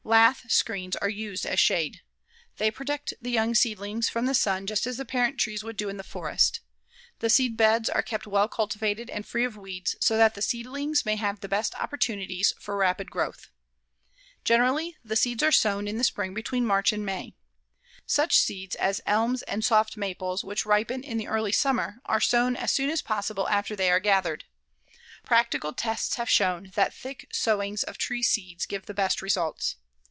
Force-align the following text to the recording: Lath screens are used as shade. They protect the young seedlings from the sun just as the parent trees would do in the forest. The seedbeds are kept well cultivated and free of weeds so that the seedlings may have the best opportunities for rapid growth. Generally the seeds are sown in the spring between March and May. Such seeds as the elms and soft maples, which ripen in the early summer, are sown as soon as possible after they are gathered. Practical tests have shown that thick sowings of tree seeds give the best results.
Lath 0.03 0.51
screens 0.51 0.95
are 0.97 1.07
used 1.09 1.45
as 1.45 1.57
shade. 1.59 2.01
They 2.57 2.69
protect 2.71 3.13
the 3.21 3.29
young 3.31 3.53
seedlings 3.55 4.09
from 4.09 4.25
the 4.25 4.33
sun 4.33 4.65
just 4.67 4.85
as 4.87 4.97
the 4.97 5.05
parent 5.05 5.39
trees 5.39 5.63
would 5.63 5.77
do 5.77 5.87
in 5.89 5.95
the 5.97 6.03
forest. 6.03 6.59
The 7.19 7.29
seedbeds 7.29 7.87
are 7.87 8.01
kept 8.01 8.25
well 8.27 8.49
cultivated 8.49 9.09
and 9.11 9.25
free 9.25 9.45
of 9.45 9.55
weeds 9.55 9.95
so 10.01 10.17
that 10.17 10.33
the 10.33 10.41
seedlings 10.41 11.05
may 11.05 11.15
have 11.17 11.39
the 11.39 11.47
best 11.47 11.75
opportunities 11.75 12.51
for 12.59 12.75
rapid 12.75 13.09
growth. 13.11 13.51
Generally 14.43 14.97
the 15.05 15.15
seeds 15.15 15.43
are 15.43 15.51
sown 15.51 15.87
in 15.87 15.97
the 15.99 16.03
spring 16.03 16.33
between 16.33 16.65
March 16.65 16.91
and 16.91 17.05
May. 17.05 17.33
Such 18.07 18.37
seeds 18.37 18.75
as 18.77 18.97
the 18.97 19.09
elms 19.09 19.43
and 19.43 19.63
soft 19.63 19.95
maples, 19.97 20.43
which 20.43 20.65
ripen 20.65 21.03
in 21.03 21.19
the 21.19 21.27
early 21.27 21.53
summer, 21.53 22.01
are 22.05 22.19
sown 22.19 22.57
as 22.57 22.71
soon 22.71 22.89
as 22.89 23.01
possible 23.03 23.47
after 23.49 23.75
they 23.77 23.89
are 23.91 24.01
gathered. 24.01 24.43
Practical 25.23 25.71
tests 25.73 26.15
have 26.15 26.29
shown 26.29 26.71
that 26.75 26.91
thick 26.93 27.27
sowings 27.31 27.83
of 27.83 27.97
tree 27.99 28.23
seeds 28.23 28.65
give 28.65 28.87
the 28.87 28.93
best 28.95 29.21
results. 29.21 29.75